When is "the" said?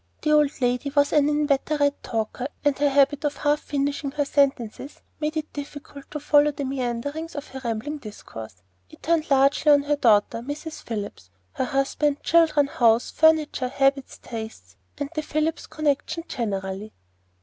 0.23-0.31, 6.51-6.65, 15.13-15.21